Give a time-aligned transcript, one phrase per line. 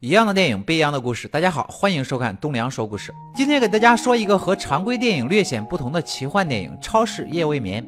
[0.00, 1.26] 一样的电影，不一样的故事。
[1.26, 3.14] 大家好，欢迎收看东梁说故事。
[3.34, 7.82] 今天给大家说一个和常规电影略显不同的奇幻电影《超市夜未眠》。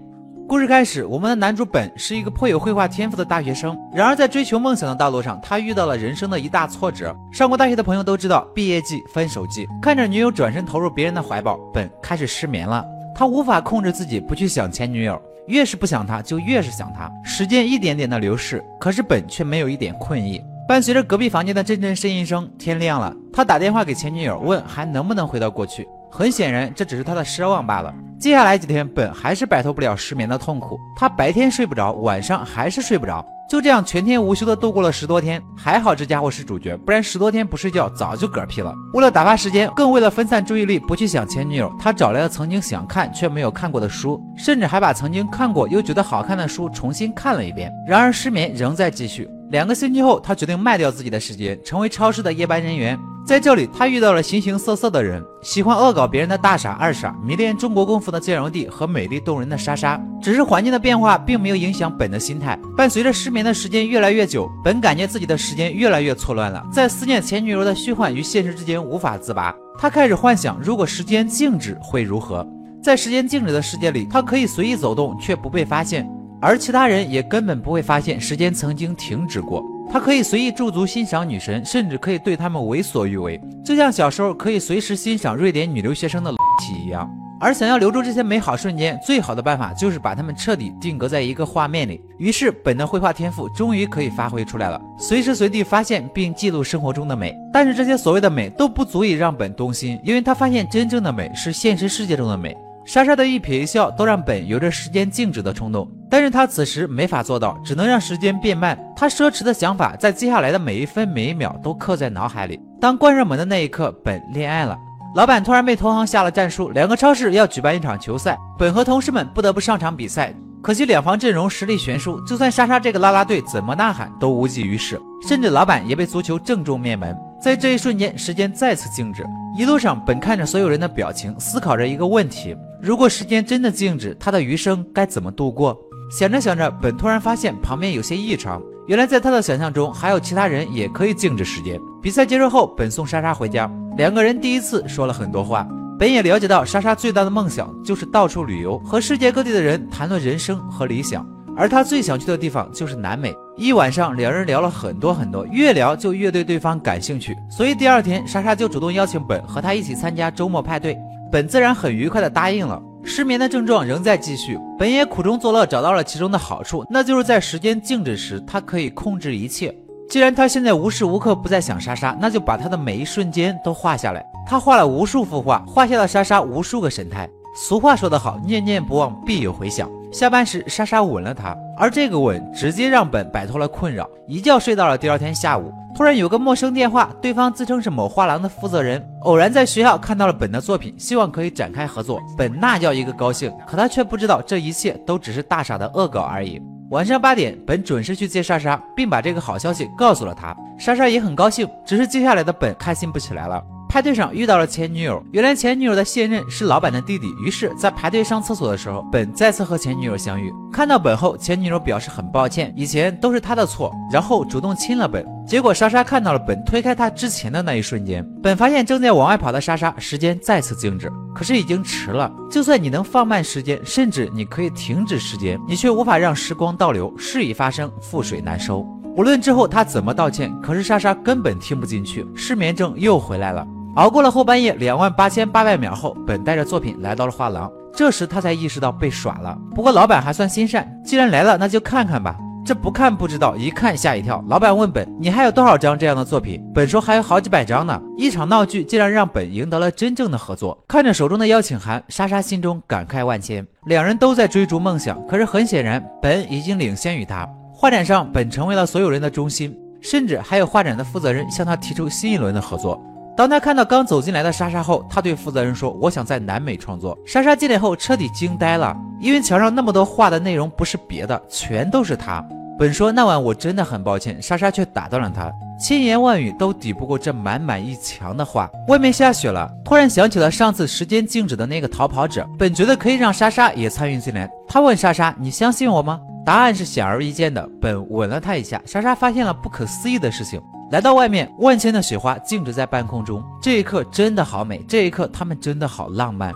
[0.49, 7.15] 故事开始，我们的男主本是一个颇有绘画天赋的大学生，然而在追求梦想的道路上，他遇到了人生的一大挫折。
[7.31, 12.83] 上过大学的朋友都知道，毕业季、分手季，看着女友转身投入别人的怀抱，本开始失眠了。
[13.15, 17.13] 他无法控制自己不去想前女友，越是不想她，就越是想她。
[17.23, 20.43] 时间一点点的流逝，可是本却没有一点困意。
[20.69, 23.17] 伴随着隔壁房间的阵阵呻吟声，天亮了。
[23.33, 25.89] 他打电话给前女友，问还能不能回到过去。
[26.11, 27.95] 很显然，这只是他的奢望罢了。
[28.19, 30.79] 接下来几天，本还是摆脱不了失眠的痛苦。
[30.97, 35.41] 他白天睡不着，晚上还是睡不着，就这样全天无休的度过了十多天。
[35.57, 38.75] 还好这家伙是主角，不然十多天不睡觉，早就嗝屁了。
[38.95, 47.73] 为了打发时间，更为了分散注意力，不去想前女友，他找来了曾经想看却没有看过的书，甚至还把曾经看过又觉得好看的书重新看了一遍。
[47.87, 49.29] 然而失眠仍在继续。
[49.51, 52.99] 两个星期后，他决定卖掉自己的时间，成为超市的夜班人员。
[53.29, 60.01] 在这里，他遇到了形形色色的人，喜欢恶搞别人的大傻二傻，迷恋中国功夫的建荣帝和美丽动人的莎莎。
[60.23, 62.59] 只是环境的变化并没有影响本的心态。
[62.75, 69.55] 伴随着失眠的时间越来越久，本感觉自己的时间越来越错乱了，在思念前女友的虚幻与现实之间无法自拔。
[69.79, 72.49] 他开始幻想，如果时间静止会如何？
[72.83, 76.09] 在时间静止的世界里，他可以随意走动，却不被发现。
[76.41, 79.63] 而其他人也根本不会发现时间曾经停止过。
[79.91, 87.11] 他可以随意驻足欣赏女神，甚至可以对他们为所欲为，就像小时候可以随时欣赏瑞典女留学生的体一样。
[87.41, 92.01] 而想要留住这些美好瞬间，最好的办法就是把它们彻底定格在一个画面里。
[92.19, 97.33] 于是，本的绘画天赋终于可以发挥出来了，随时随地发现并记录生活中的美。
[97.53, 102.57] 但是，这些所谓的美都不足以让本动心，因为他发现真正的美是现实世界中的美。
[102.89, 108.79] 莎莎的一瞥一笑都让本有着时间静止的冲动，但是他此时没法做到，只能让时间变慢。
[108.97, 112.59] 他奢侈的想法在接下来的每一分每一秒都刻在脑海里。
[112.81, 114.75] 当关上门的那一刻，本恋爱了。
[115.15, 120.35] 老板突然被同行下了战书，两个超市要举办一场球赛，本和同事们不得不上场比赛。
[120.63, 124.99] 可惜两方阵容实力悬殊，就算莎莎这个啦啦队怎么呐喊都无济于事，
[125.29, 127.15] 甚至老板也被足球正中面门。
[127.41, 129.25] 在这一瞬间，时间再次静止。
[129.57, 135.77] 一路上，本看着所有人的表情，思考着一个问题：如果时间真的静止，他的余生该怎么度过？
[136.11, 138.61] 想着想着，本突然发现旁边有些异常。
[138.87, 141.79] 原来，在他的想象中，还有其他人也可以静止时间。
[142.03, 145.67] 比赛结束后，本送莎莎回家，两个人第一次说了很多话。
[145.99, 151.27] 本也了解到，莎莎最大的梦想就是到处旅游，和世界各地的人谈论人生和理想。
[151.57, 153.35] 而他最想去的地方就是南美。
[153.59, 157.37] 一晚上，两人聊了很多很多，越聊就越对对方感兴趣。
[157.51, 160.97] 所以第二天，莎莎就主动邀请本和他一起参加周末派对。
[161.33, 162.81] 本自然很愉快的答应了。
[163.03, 169.75] 失眠的症状仍在继续，本也苦中作乐，找到了其中的好处，那就是在时间静止时，他可以控制一切。
[170.09, 174.25] 既然他现在无时无刻不在想莎莎，那就把他的每一瞬间都画下来。
[174.47, 177.29] 他画了无数幅画，画下了莎莎无数个神态。
[177.61, 179.91] 俗话说得好，念念不忘，必有回响。
[180.13, 185.73] 下班时，莎莎吻了他，而这个吻直接让本摆脱了困扰，一觉睡到了第二天下午。
[185.93, 192.23] 突然有个陌生电话，对方自称是某画廊的负责人，偶然在学校看到了本的作品，希望可以展开合作。
[192.37, 196.63] 本那叫一个高兴，可他却不知道这一切都只是大傻的恶搞而已。
[196.91, 200.57] 晚上八点，本准时去接莎莎，并把这个好消息告诉了他。
[200.79, 203.61] 莎莎也很高兴，只是接下来的本开心不起来了。
[203.89, 207.35] 派对上遇到了前女友，原来前女友的现任是老板的弟弟。
[207.43, 210.53] 于是，在排队上厕所的时候，本再次和前女友相遇。
[210.71, 215.27] 看到本后，前女友表示很抱歉，以前都是他的错，然后主动亲了本。
[215.47, 221.11] 结果莎莎看到了本推开他之前的那一瞬间，本发现正在往外跑的莎莎，时间再次静止。
[221.35, 227.11] 可是已经迟了，就算你能放慢时间，甚至你可以停止时间，你却无法让时光倒流。
[227.17, 228.87] 事已发生，覆水难收。
[229.17, 233.67] 无论之后他怎么道歉，可是莎莎根本听不进去，失眠症又回来了。
[233.99, 237.69] 熬过了后半夜，两万八千八百秒后，本带着作品来到了画廊。
[237.93, 239.59] 这时他才意识到被耍了。
[239.75, 242.37] 不过老板还算心善，既然来了，那就看看吧。
[242.65, 244.41] 这不看不知道，一看吓一跳。
[244.47, 250.79] 老板问本：“你还有多少张这样的作品？”本说：“还有好几百张呢。”一场闹剧竟然让本赢得了真正的合作。
[250.87, 253.67] 看着手中的邀请函，莎莎心中感慨万千。
[253.87, 257.49] 两人都在追逐梦想，可是很显然，本已经领先于他。
[257.73, 263.03] 画展上，本成为了所有人的中心，甚至还有画展的负责人向他提出新一轮的合作。
[263.39, 272.45] 当他看到刚走进来的莎莎后，他对负责人说：“我想在南美创作。”莎莎进来后彻底惊呆了，因为墙上那么多画的内容不是别的，全都是他。
[272.77, 278.69] 本说那晚我真的很抱歉，莎莎却打断了他，千言万语都抵不过这满满一墙的画。
[278.89, 284.51] 外面下雪了，突然想起了上次时间静止的那个逃跑者，本觉得可以让莎莎也参与进来。
[284.67, 288.83] 他问莎莎：“你相信我吗？”答案是显而易见的，本吻了她一下。
[288.85, 290.61] 莎莎发现了不可思议的事情。
[290.91, 296.51] 来到外面，万千的雪花静止在半空中，这一刻真的好美，这一刻他们真的好浪漫。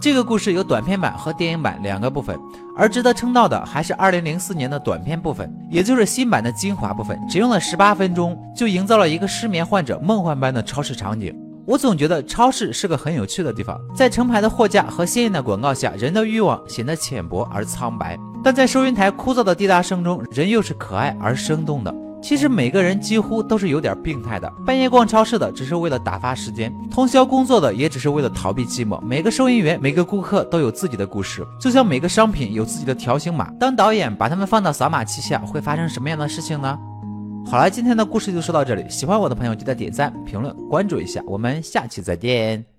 [0.00, 2.38] 这个故事有短片版和电影版两个部分，
[2.76, 11.36] 而值得称道的还是2004年的短片部分，也就是新版的精华部分，只用了十八分钟就营造了一个失眠患者梦幻般的超市场景。
[11.66, 21.92] 我总觉得超市是个很有趣的地方，在成排的货架和鲜艳的广告下，人的欲望显得浅薄而苍白；但在收银台枯燥的滴答声中，人又是可爱而生动的。
[22.20, 29.00] 其实每个人几乎都是有点病态的，半夜逛超市的只是为了打发时间，通宵工作的也只是为了逃避寂寞。
[29.00, 33.50] 每个收银员、每个顾客都有自己的故事，就像每个商品有自己的条形码。
[33.52, 36.78] 当导演把它们放到扫码器下，会发生什么样的事情呢？
[37.46, 38.84] 好了，今天的故事就说到这里。
[38.90, 42.77] 喜欢我的朋友记得点赞、评论、关注一下，我们下期再见。